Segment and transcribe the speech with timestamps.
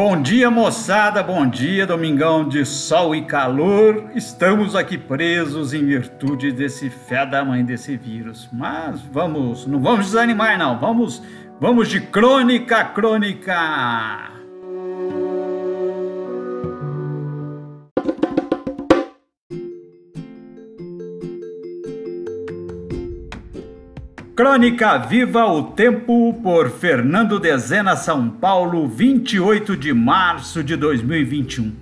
[0.00, 4.12] Bom dia, moçada, bom dia, domingão de sol e calor.
[4.14, 8.48] Estamos aqui presos em virtude desse fé da mãe desse vírus.
[8.52, 10.78] Mas vamos, não vamos desanimar não.
[10.78, 11.20] Vamos,
[11.58, 14.37] vamos de crônica, crônica.
[24.38, 31.74] Crônica Viva o Tempo por Fernando Dezena, São Paulo, 28 de março de 2021.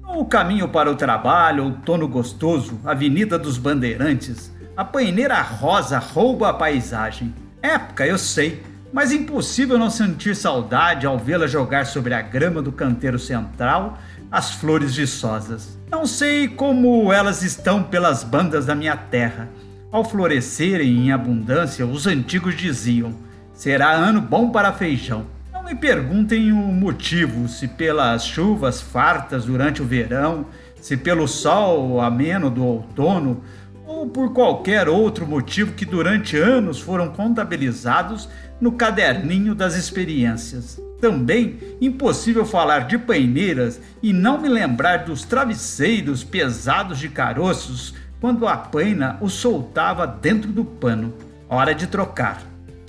[0.00, 6.54] No caminho para o trabalho, outono gostoso, Avenida dos Bandeirantes, a paineira rosa rouba a
[6.54, 7.34] paisagem.
[7.60, 8.62] Época, eu sei,
[8.92, 13.98] mas impossível não sentir saudade ao vê-la jogar sobre a grama do canteiro central
[14.30, 15.76] as flores viçosas.
[15.90, 19.48] Não sei como elas estão pelas bandas da minha terra
[19.92, 23.14] ao florescerem em abundância, os antigos diziam:
[23.52, 25.26] será ano bom para feijão.
[25.52, 30.46] Não me perguntem o motivo, se pelas chuvas fartas durante o verão,
[30.80, 33.44] se pelo sol ameno do outono,
[33.86, 40.80] ou por qualquer outro motivo que durante anos foram contabilizados no caderninho das experiências.
[41.00, 48.46] Também impossível falar de paineiras e não me lembrar dos travesseiros pesados de caroços quando
[48.46, 51.12] a paina o soltava dentro do pano.
[51.48, 52.40] Hora de trocar.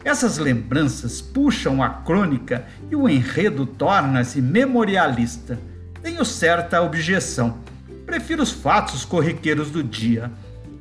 [0.06, 5.58] Essas lembranças puxam a crônica e o enredo torna-se memorialista.
[6.04, 7.58] Tenho certa objeção.
[8.06, 10.32] Prefiro os fatos corriqueiros do dia.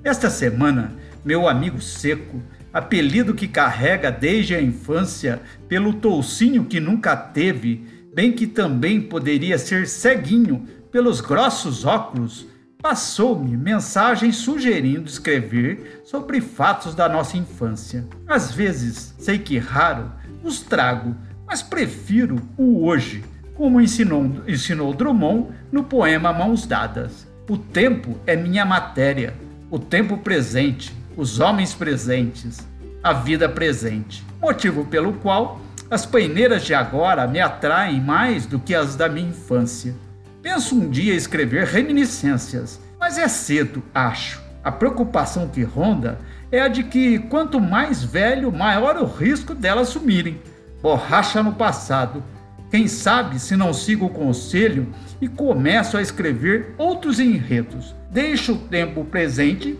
[0.04, 0.92] Esta semana,
[1.24, 2.42] meu amigo Seco,
[2.74, 9.56] apelido que carrega desde a infância pelo toucinho que nunca teve, bem que também poderia
[9.56, 12.51] ser ceguinho pelos grossos óculos,
[12.82, 18.04] passou-me mensagem sugerindo escrever sobre fatos da nossa infância.
[18.26, 20.10] Às vezes, sei que raro,
[20.42, 21.14] os trago,
[21.46, 27.26] mas prefiro o hoje, como ensinou, ensinou Drummond no poema Mãos Dadas.
[27.48, 29.34] O tempo é minha matéria,
[29.70, 32.66] o tempo presente, os homens presentes,
[33.02, 34.24] a vida presente.
[34.40, 39.28] Motivo pelo qual as paineiras de agora me atraem mais do que as da minha
[39.28, 39.94] infância.
[40.42, 44.42] Penso um dia escrever reminiscências, mas é cedo, acho.
[44.64, 46.18] A preocupação que ronda
[46.50, 50.40] é a de que quanto mais velho, maior o risco delas sumirem.
[50.82, 52.24] Borracha no passado.
[52.70, 54.88] Quem sabe se não sigo o conselho
[55.20, 57.94] e começo a escrever outros enredos.
[58.10, 59.78] Deixo o tempo presente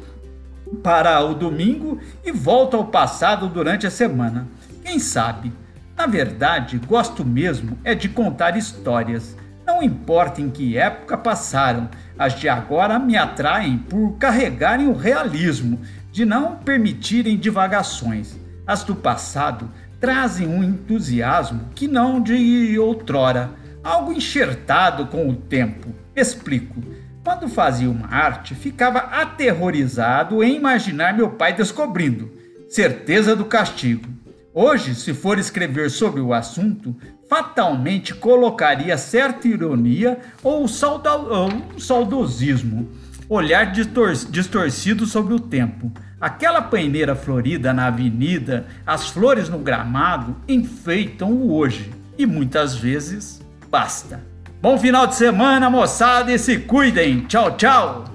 [0.83, 4.47] para o domingo e volto ao passado durante a semana.
[4.85, 5.53] Quem sabe?
[5.97, 9.37] Na verdade, gosto mesmo é de contar histórias.
[9.83, 15.81] Não importa em que época passaram, as de agora me atraem por carregarem o realismo,
[16.13, 18.39] de não permitirem divagações.
[18.65, 23.51] As do passado trazem um entusiasmo que não de outrora,
[23.83, 25.93] algo enxertado com o tempo.
[26.15, 26.81] Explico.
[27.25, 32.31] Quando fazia uma arte, ficava aterrorizado em imaginar meu pai descobrindo.
[32.69, 34.09] Certeza do castigo.
[34.55, 36.95] Hoje, se for escrever sobre o assunto,
[37.29, 42.91] fatalmente colocaria certa ironia ou um saudosismo,
[43.29, 45.91] olhar distorcido sobre o tempo.
[46.21, 53.41] Aquela paineira florida na avenida, as flores no gramado enfeitam o hoje e muitas vezes
[53.71, 54.21] basta.
[54.61, 57.21] Bom final de semana, moçada, e se cuidem.
[57.23, 58.12] Tchau, tchau.